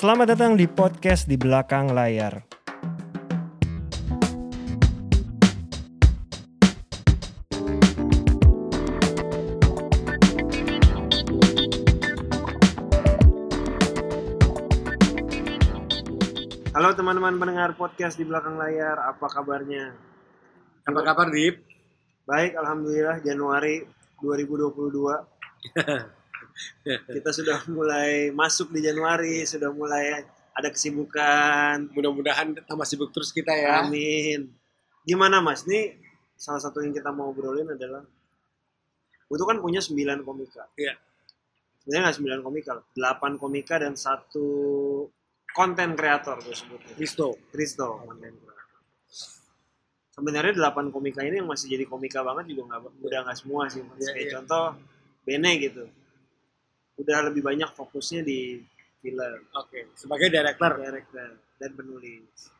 [0.00, 2.40] Selamat datang di podcast di belakang layar.
[16.72, 19.92] Halo teman-teman pendengar podcast di belakang layar, apa kabarnya?
[20.88, 21.60] Apa kabar, Dip?
[22.24, 23.84] Baik, alhamdulillah Januari
[24.24, 26.16] 2022.
[27.16, 30.24] Kita sudah mulai masuk di Januari, sudah mulai
[30.54, 31.88] ada kesibukan.
[31.94, 33.84] Mudah-mudahan tambah sibuk terus kita ya.
[33.86, 34.50] Amin.
[35.06, 35.64] Gimana Mas?
[35.64, 35.96] Ini
[36.36, 38.04] salah satu yang kita mau obrolin adalah
[39.30, 40.66] itu kan punya 9 komika.
[40.74, 40.98] Iya.
[41.80, 44.48] Sebenarnya nggak 9 komika, 8 komika dan satu
[45.54, 46.94] konten kreator gue sebutnya.
[46.98, 47.38] Risto.
[47.54, 48.78] Kristo konten kreator.
[50.10, 53.80] Sebenarnya 8 komika ini yang masih jadi komika banget juga nggak udah nggak semua sih.
[53.86, 54.02] Mas.
[54.02, 54.34] Iya, Kayak iya.
[54.36, 54.64] contoh
[55.20, 55.84] Bene gitu.
[57.00, 58.60] Udah lebih banyak fokusnya di
[59.00, 59.88] film, Oke.
[59.96, 60.76] Sebagai director.
[60.76, 62.52] director dan penulis.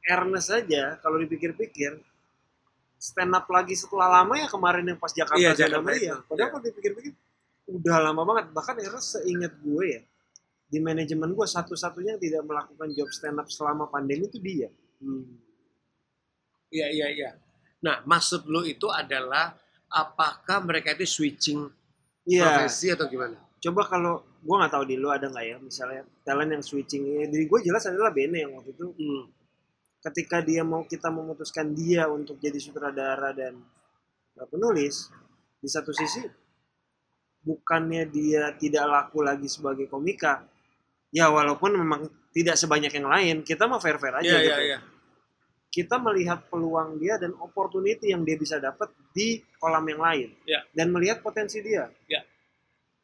[0.00, 1.96] Ernest saja kalau dipikir-pikir
[3.00, 6.12] stand up lagi setelah lama ya kemarin yang pas Jakarta Iya, Jakarta itu.
[6.28, 6.52] Padahal Iya.
[6.52, 7.12] kalau dipikir-pikir
[7.70, 8.44] udah lama banget.
[8.52, 10.00] Bahkan Ernest seingat gue ya
[10.70, 14.68] di manajemen gue satu-satunya yang tidak melakukan job stand up selama pandemi itu dia.
[15.00, 15.24] Hmm.
[16.70, 17.30] Iya, iya, iya.
[17.82, 19.56] Nah, maksud lu itu adalah
[19.90, 21.66] apakah mereka itu switching
[22.22, 22.44] Iya.
[22.62, 23.34] profesi atau gimana?
[23.60, 27.04] Coba kalau gue nggak tahu di lu ada nggak ya misalnya talent yang switching.
[27.04, 29.24] Ya, Dari gue jelas adalah Bene yang waktu itu Hmm.
[30.00, 33.60] ketika dia mau kita memutuskan dia untuk jadi sutradara dan
[34.48, 35.12] penulis
[35.60, 36.24] di satu sisi
[37.40, 40.44] bukannya dia tidak laku lagi sebagai komika
[41.12, 44.66] ya walaupun memang tidak sebanyak yang lain kita mah fair fair aja Iya, gitu iya,
[44.72, 44.78] iya.
[45.68, 50.64] kita melihat peluang dia dan opportunity yang dia bisa dapat di kolam yang lain Iya.
[50.72, 52.24] dan melihat potensi dia Iya.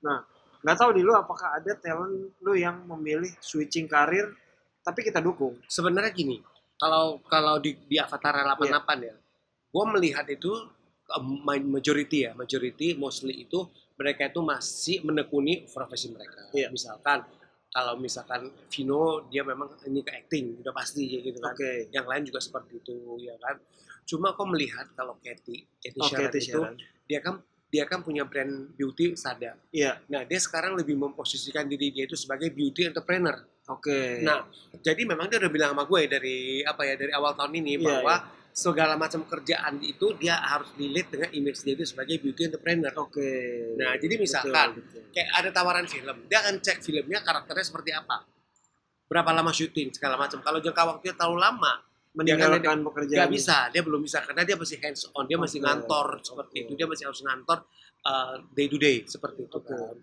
[0.01, 0.25] nah
[0.67, 4.35] nggak tahu di lu apakah ada talent lu yang memilih switching karir
[4.83, 6.43] tapi kita dukung Sebenarnya gini,
[6.75, 9.11] kalau kalau di, di Avatar 88 Iya.
[9.11, 9.15] ya,
[9.71, 10.51] gue melihat itu
[11.43, 16.51] ma- majority ya, majority mostly itu mereka itu masih menekuni profesi mereka.
[16.51, 16.71] Iya.
[16.71, 17.27] Misalkan
[17.71, 21.53] kalau misalkan Vino dia memang ini ke acting udah pasti ya gitu kan.
[21.55, 23.59] oke Yang lain juga seperti itu ya kan.
[24.07, 26.61] Cuma kok melihat kalau Katy, Katy oke Sharon itu itu
[27.11, 29.59] dia kan dia kan punya brand beauty sadar.
[29.71, 33.43] iya Nah dia sekarang lebih memposisikan diri dia itu sebagai beauty entrepreneur.
[33.67, 34.47] oke Nah,
[34.81, 37.83] jadi memang dia udah bilang sama gue dari apa ya dari awal tahun ini Iya,
[37.83, 38.15] bahwa
[38.57, 42.89] segala macam kerjaan itu dia harus dilihat dengan image dia itu sebagai beauty entrepreneur.
[43.05, 43.29] Oke.
[43.77, 45.03] Nah, jadi Betul, misalkan betul.
[45.13, 48.25] kayak ada tawaran film, dia akan cek filmnya karakternya seperti apa.
[49.13, 50.41] Berapa lama syuting segala macam.
[50.41, 51.73] Kalau jangka waktunya terlalu lama,
[52.17, 53.29] meninggalkan nggak pekerjaan.
[53.29, 56.63] bisa, dia belum bisa karena dia masih hands on, dia masih Oke, ngantor seperti oke.
[56.65, 57.59] itu, dia masih harus ngantor
[58.03, 59.69] uh, day to day seperti itu Oke.
[59.69, 59.97] kan.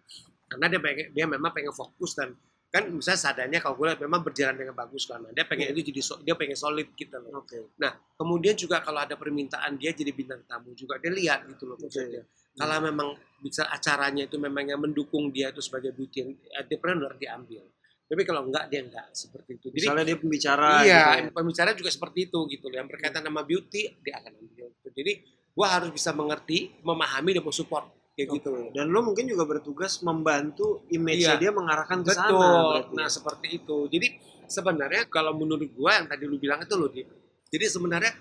[0.46, 2.38] Karena dia pengen dia memang pengen fokus dan
[2.70, 5.22] kan misalnya sadarnya kalau gue lihat memang berjalan dengan bagus kan.
[5.34, 5.78] Dia pengen Iya.
[5.78, 7.42] itu jadi so- dia pengen solid gitu loh.
[7.42, 7.74] Oke.
[7.78, 11.78] Nah, kemudian juga kalau ada permintaan dia jadi bintang tamu juga dia lihat gitu loh
[11.78, 12.26] maksudnya.
[12.54, 16.22] Kalau memang bisa acaranya itu memang yang mendukung dia itu sebagai beauty
[16.54, 17.66] entrepreneur diambil.
[18.14, 19.68] Tapi kalau enggak dia enggak seperti itu.
[19.74, 20.70] Jadi Misalnya dia pembicara.
[20.86, 21.32] iya, gitu ya.
[21.34, 22.78] pembicara juga seperti itu gitu loh.
[22.78, 24.68] Yang berkaitan sama beauty dia akan ambil.
[24.94, 25.12] Jadi
[25.58, 28.36] gua harus bisa mengerti, memahami dan mensupport kayak Oke.
[28.38, 28.52] gitu.
[28.78, 31.42] Dan lo mungkin juga bertugas membantu image Iya.
[31.42, 32.30] dia mengarahkan ke sana.
[32.30, 32.62] Betul.
[32.70, 32.94] berarti.
[32.94, 33.78] Nah, seperti itu.
[33.90, 34.08] Jadi
[34.46, 37.10] sebenarnya kalau menurut gua yang tadi lu bilang itu loh, Dik.
[37.50, 38.14] Jadi sebenarnya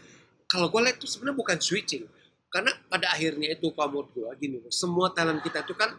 [0.48, 2.08] kalau gua lihat itu sebenarnya bukan switching.
[2.48, 5.92] Karena pada akhirnya itu kalau menurut gua gini semua talent kita itu kan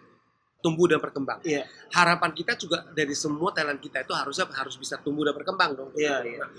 [0.64, 1.44] tumbuh dan berkembang.
[1.44, 1.68] Iya.
[1.92, 5.92] Harapan kita juga dari semua talent kita itu harusnya harus bisa tumbuh dan berkembang dong.
[5.94, 6.32] Iya, Gitu.
[6.32, 6.40] iya.
[6.40, 6.50] Nah,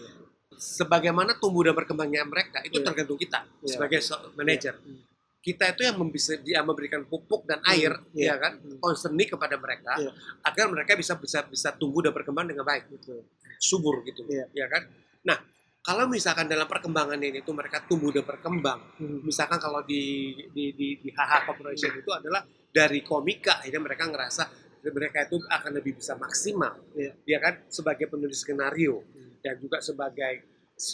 [0.55, 2.87] sebagaimana tumbuh dan berkembangnya mereka itu Iya.
[2.87, 3.73] tergantung kita Iya.
[3.73, 4.77] sebagai so- manajer.
[4.77, 5.01] Hmm.
[5.41, 8.33] Kita itu yang bisa dia memberikan pupuk dan air, Iya.
[8.33, 8.81] ya kan, Hmm.
[8.81, 10.13] concerning kepada mereka Iya.
[10.41, 13.25] agar mereka bisa bisa bisa tumbuh dan berkembang dengan baik, Betul.
[13.61, 14.49] subur gitu, Iya.
[14.53, 14.89] ya kan.
[15.25, 15.37] Nah,
[15.81, 19.21] kalau misalkan dalam perkembangan ini itu mereka tumbuh dan berkembang, Hmm.
[19.21, 22.41] misalkan kalau di di di, di HH Corporation itu adalah
[22.75, 24.43] dari komika, akhirnya mereka ngerasa
[24.85, 27.15] mereka itu akan lebih bisa maksimal, Iya.
[27.25, 29.41] ya kan, sebagai penulis skenario Hmm.
[29.41, 30.45] dan juga sebagai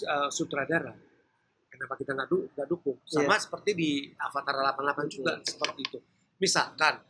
[0.07, 0.95] uh, sutradara.
[1.67, 3.01] Kenapa kita nggak du- dukung?
[3.03, 3.25] Iya.
[3.25, 5.99] Sama seperti di Avatar 88 juga seperti itu.
[6.39, 7.03] Misalkan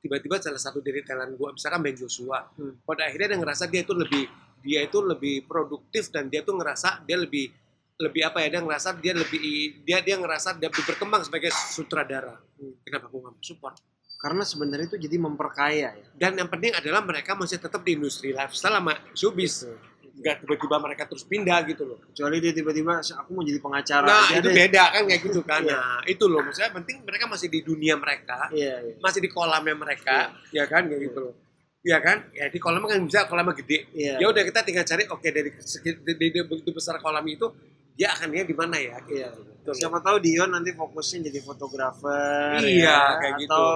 [0.00, 2.80] tiba-tiba salah satu dari talent gue, misalkan Ben Joshua, Hmm.
[2.80, 4.24] pada akhirnya dia ngerasa dia itu lebih
[4.62, 7.50] dia itu lebih produktif dan dia tuh ngerasa dia lebih
[7.98, 9.40] lebih apa ya dia ngerasa dia lebih
[9.82, 12.40] dia dia ngerasa dia lebih berkembang sebagai sutradara.
[12.56, 12.72] Hmm.
[12.80, 13.76] Kenapa gue nggak support?
[14.22, 16.06] Karena sebenarnya itu jadi memperkaya ya.
[16.14, 19.66] Dan yang penting adalah mereka masih tetap di industri lifestyle sama showbiz.
[20.14, 21.98] Nggak tiba-tiba mereka terus pindah gitu loh.
[21.98, 24.06] Kecuali dia tiba-tiba aku mau jadi pengacara.
[24.06, 24.54] Nah aja itu deh.
[24.54, 25.60] beda kan kayak gitu kan.
[25.66, 25.74] Iya.
[25.74, 28.94] Nah itu loh maksudnya penting mereka masih di dunia mereka, Iya, iya.
[29.02, 31.34] masih di kolamnya mereka, ya kan kayak gitu loh.
[31.82, 32.30] Iya kan?
[32.30, 33.90] Ya di kolam kan bisa kolamnya gede.
[33.90, 34.22] Iya.
[34.22, 37.50] Ya udah kita tinggal cari oke dari segi- dari, begitu besar kolam itu
[37.98, 39.02] dia akan dia di mana ya?
[39.02, 39.18] Gitu.
[39.18, 39.74] Iya.
[39.74, 43.66] Siapa tahu Dion nanti fokusnya jadi fotografer Iya, ya, kayak gitu.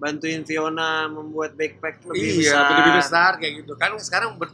[0.00, 2.64] Bantuin Fiona membuat backpack lebih iya, besar.
[2.72, 3.72] lebih besar kayak gitu.
[3.76, 4.48] Kan sekarang ber,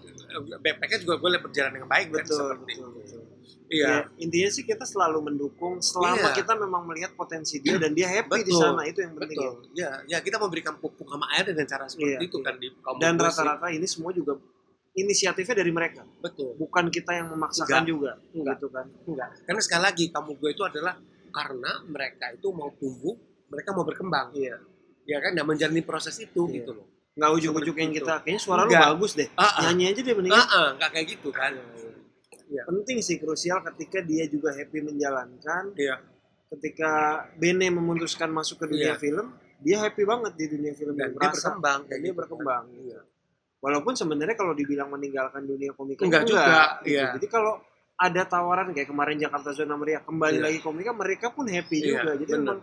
[0.58, 3.22] backpacknya juga boleh berjalan dengan baik kan, Betul, seperti betul, betul.
[3.66, 3.86] Iya.
[3.86, 6.38] Ya, intinya sih kita selalu mendukung selama Iya.
[6.38, 9.38] kita memang melihat potensi dia dan dia happy di Betul, sana itu yang penting.
[9.42, 9.54] Betul.
[9.74, 12.46] Ya, ya kita memberikan pupuk sama air dengan cara seperti Iya, itu iya.
[12.46, 14.38] kan di kaum Dan rata-rata ini semua juga
[14.96, 16.54] inisiatifnya dari mereka, betul.
[16.56, 17.90] bukan kita yang memaksakan Enggak.
[17.90, 18.54] juga, Enggak.
[18.56, 18.86] gitu kan?
[19.04, 19.28] Enggak.
[19.44, 20.94] Karena sekali lagi kamu gue itu adalah
[21.34, 23.12] karena mereka itu mau tumbuh,
[23.50, 24.30] mereka mau berkembang.
[24.32, 24.56] Iya.
[25.06, 26.54] Ya kan, dan menjalani proses itu Iya.
[26.60, 26.86] gitu loh.
[27.14, 28.86] Nggak ujuk-ujuk yang kita, kayaknya suara lu Enggak.
[28.92, 29.62] bagus deh, Ah, ah.
[29.64, 30.36] nyanyi aja deh mendingan.
[30.42, 31.52] Ah, enggak kayak gitu kan.
[32.46, 32.62] Iya.
[32.64, 35.96] Penting sih krusial ketika dia juga happy menjalankan, Iya.
[36.48, 36.90] ketika
[37.34, 39.00] Bene memutuskan masuk ke dunia Iya.
[39.00, 39.26] film,
[39.58, 42.64] dia happy banget di dunia film Dan dia berkembang dan dia gitu berkembang.
[42.68, 42.78] kan.
[42.78, 43.00] Iya.
[43.56, 46.44] Walaupun sebenarnya kalau dibilang meninggalkan dunia komika Enggak juga,
[46.84, 46.92] gitu.
[46.92, 47.16] iya.
[47.16, 47.58] Jadi kalau
[47.96, 50.44] ada tawaran kayak kemarin Jakarta Zona Meriah kembali Iya.
[50.44, 52.10] lagi komika, mereka pun happy Iya, juga.
[52.14, 52.40] Jadi bener.
[52.44, 52.58] memang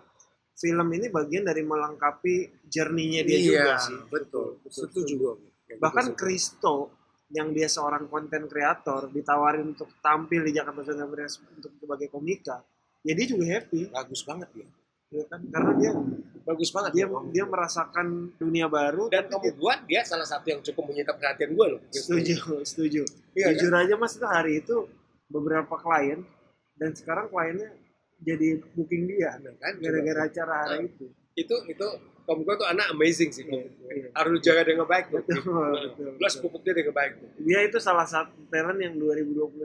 [0.54, 3.98] film ini bagian dari melengkapi journey-nya dia iya, juga sih.
[4.10, 4.48] betul.
[4.70, 5.34] Setuju gue.
[5.68, 6.20] Kayak Bahkan gitu sih.
[6.20, 6.76] Kristo
[7.34, 12.62] yang dia seorang konten kreator ditawarin untuk tampil di Jakarta Meriah untuk sebagai komika,
[13.02, 14.68] ya dia juga happy, bagus banget ya.
[15.10, 15.42] ya kan?
[15.50, 15.92] Karena dia
[16.44, 20.60] Bagus banget dia ya, dia merasakan dunia baru dan kamu buat dia salah satu yang
[20.60, 21.82] cukup menyita perhatian gue loh.
[21.88, 22.36] setuju
[22.70, 23.02] setuju
[23.32, 24.92] Iya, jujur aja mas itu hari itu
[25.32, 26.28] beberapa klien
[26.76, 27.72] dan sekarang kliennya
[28.24, 29.74] jadi booking dia Nah, kan?
[29.78, 31.06] gara-gara acara hari itu.
[31.34, 31.88] itu itu
[32.24, 33.68] kamu gue tuh anak amazing sih gue.
[33.84, 34.08] Iya.
[34.16, 35.12] harus jaga dengan baik.
[35.12, 39.60] Betul, Nah, betul, plus pupuk dia dengan baik dia itu salah satu talent yang 2021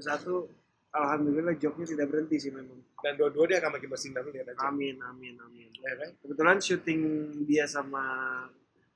[0.89, 2.81] alhamdulillah jobnya tidak berhenti sih memang.
[2.99, 4.59] Dan dua-dua dia akan makin bersinar lihat aja.
[4.67, 5.69] Amin amin amin.
[5.79, 6.11] Ya kan?
[6.19, 7.01] Kebetulan syuting
[7.47, 8.05] dia sama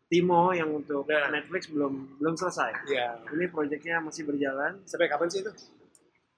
[0.09, 1.31] Timo yang untuk Nah.
[1.31, 2.91] Netflix belum belum selesai.
[2.91, 4.83] Ya ini proyeknya masih berjalan.
[4.85, 5.53] Sampai kapan sih itu?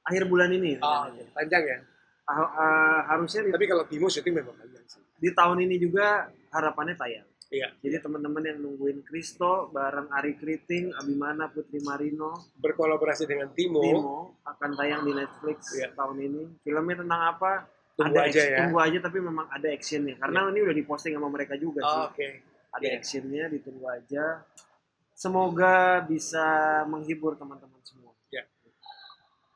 [0.05, 0.77] Akhir bulan ini.
[0.79, 1.25] Oh, rencananya.
[1.33, 1.79] panjang ya
[2.25, 6.25] Ah, ah, harusnya di, tapi kalau Timo syuting memang panjang sih di tahun ini juga
[6.51, 13.29] harapannya tayang iya Jadi teman-teman yang nungguin Kristo bareng Ari Kriting, Abimana, Putri Marino, berkolaborasi
[13.29, 15.93] dengan Timo, Timo akan tayang di Netflix Iya.
[15.95, 16.43] tahun ini.
[16.65, 17.53] Filmnya tentang apa?
[17.95, 18.59] Tunggu ada aja ya.
[18.65, 20.19] Tunggu aja tapi memang ada actionnya.
[20.19, 22.03] Karena ini udah diposting sama mereka juga Oh, sih.
[22.11, 22.29] oke
[22.75, 22.97] Ada iya.
[22.99, 24.25] actionnya, ditunggu aja.
[25.15, 26.43] Semoga bisa
[26.91, 28.11] menghibur teman-teman semua.
[28.35, 28.51] Iya.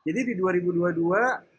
[0.07, 1.58] Jadi di 2022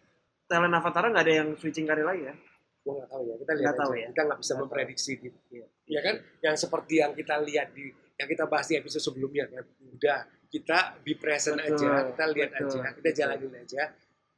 [0.50, 2.34] talent Avatar nggak ada yang switching karir lagi ya?
[2.80, 4.06] gue nggak tahu ya kita lihat tahu ya.
[4.10, 5.66] kita nggak bisa Nggak memprediksi gitu Iya.
[5.84, 7.84] ya kan yang seperti yang kita lihat di
[8.16, 9.62] yang kita bahas di episode sebelumnya kan
[9.94, 10.18] udah
[10.50, 13.18] kita be present Betul, aja kita lihat betul, aja kita betul.
[13.20, 13.82] jalanin aja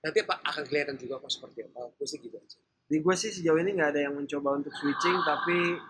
[0.02, 3.30] nanti apa akan kelihatan juga kok seperti apa gue sih gitu aja Di gue sih
[3.32, 5.80] sejauh ini nggak ada yang mencoba untuk switching, tapi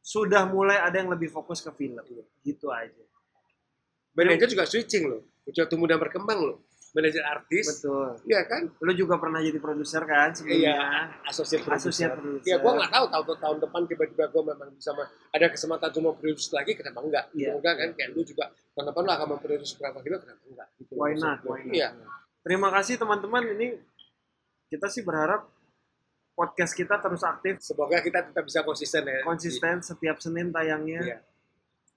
[0.00, 2.00] sudah mulai ada yang lebih fokus ke film.
[2.40, 3.04] Gitu aja.
[4.16, 6.56] manajer juga switching loh udah tumbuh dan berkembang loh
[6.90, 8.18] manajer artis Betul.
[8.26, 10.74] Iya kan Lu juga pernah jadi produser kan sebelumnya?
[10.74, 10.80] Iya,
[11.30, 12.08] asosiat Asosiat produser.
[12.18, 12.50] produser.
[12.50, 14.90] Ya, gue nggak tahu tahun tahun depan tiba-tiba gue memang bisa
[15.30, 17.24] ada kesempatan untuk memproduksi lagi, kenapa enggak?
[17.30, 17.54] Iya.
[17.54, 18.44] Semoga kan kayak lu juga
[18.74, 20.68] tahun depan lu akan memproduksi berapa kilo, kenapa enggak?
[20.82, 20.92] Gitu.
[20.98, 21.38] Why not?
[21.46, 21.50] Gua.
[21.54, 21.74] Why not?
[21.74, 21.88] Iya.
[22.40, 23.42] Terima kasih teman-teman.
[23.54, 23.66] Ini
[24.70, 25.46] kita sih berharap
[26.34, 29.20] podcast kita terus aktif, Semoga kita tetap bisa konsisten ya.
[29.22, 31.00] konsisten setiap Senin tayangnya.
[31.04, 31.18] Iya.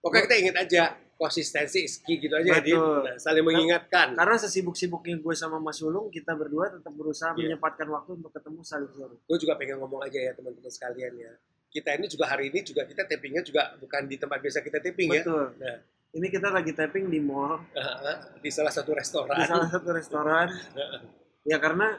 [0.03, 0.83] Pokoknya kita ingat aja
[1.15, 3.05] konsistensi is key gitu aja Di, Betul.
[3.05, 4.13] nah, saling mengingatkan.
[4.13, 7.55] Karena sesibuk-sibuknya gue sama Mas Ulung, kita berdua tetap berusaha Iya.
[7.55, 9.21] menyempatkan waktu untuk ketemu saling sharing.
[9.23, 11.31] Gue juga pengen ngomong aja ya teman-teman sekalian ya.
[11.67, 15.09] Kita ini juga hari ini juga kita tappingnya juga bukan di tempat biasa kita tapping
[15.09, 15.23] ya.
[15.25, 15.47] Betul.
[15.57, 15.77] Nah,
[16.13, 17.57] Ini kita lagi tapping di mall,
[18.37, 19.33] di salah satu restoran.
[19.33, 20.45] di salah satu restoran.
[21.49, 21.97] ya karena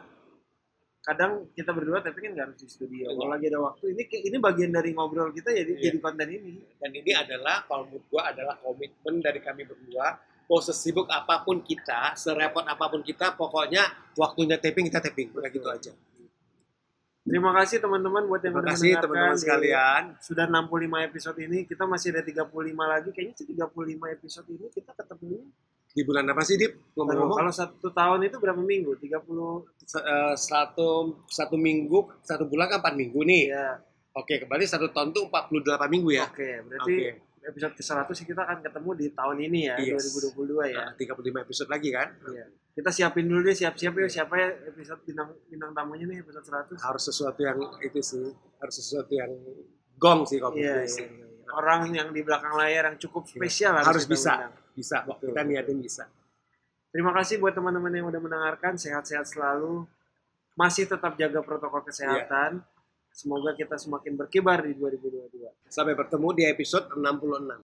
[1.04, 3.12] kadang kita berdua tapi kan nggak harus di studio.
[3.12, 5.82] Kalau lagi ada waktu, ini ini bagian dari ngobrol kita jadi Iya.
[5.92, 6.64] jadi konten ini.
[6.80, 10.16] Dan ini adalah kalau menurut gua adalah komitmen dari kami berdua.
[10.44, 15.32] Mau sesibuk apa pun kita, serepot apa pun kita, pokoknya waktunya tapping kita tapping.
[15.32, 15.92] Udah gitu aja.
[17.25, 20.02] Terima kasih teman-teman buat yang Terima udah kasih mendengarkan teman-teman sekalian.
[20.20, 23.08] Sudah 65 episode ini, kita masih ada 35 lagi.
[23.16, 25.44] Kayaknya sih 35 episode ini kita ketemunya.
[25.95, 26.91] Di bulan apa sih, Dip?
[26.99, 28.99] Ngomong-ngomong, kalau satu tahun itu berapa minggu?
[28.99, 33.45] 30 se- eh, satu, satu minggu, satu bulan kan 4 minggu nih.
[33.49, 33.79] ya.
[34.11, 36.27] Oke, kembali satu tahun tuh 48 minggu ya.
[36.27, 37.47] Oke, berarti Oke.
[37.47, 40.07] episode ke-100 sih kita akan ketemu di tahun ini ya, Yes.
[40.35, 40.83] 2022 ya.
[40.83, 42.09] Nah, 35 episode lagi kan.
[42.27, 42.47] Iya.
[42.75, 46.79] Kita siapin dulu deh, siap-siap ya siapa ya episode bintang bintang tamunya nih episode 100.
[46.83, 49.31] Harus sesuatu yang itu sih, harus sesuatu yang
[49.95, 51.27] gong sih kalau Iya, iya, iya.
[51.55, 54.33] Orang yang di belakang layar yang cukup spesial Harus kita bisa.
[54.43, 54.55] undang.
[54.75, 55.33] Bisa, Betul.
[55.33, 56.04] kita niatin bisa.
[56.95, 59.87] Terima kasih buat teman-teman yang udah mendengarkan, sehat-sehat selalu.
[60.54, 62.62] Masih tetap jaga protokol kesehatan.
[63.11, 65.50] Semoga kita semakin berkibar di 2022.
[65.66, 67.62] Sampai bertemu di episode 66.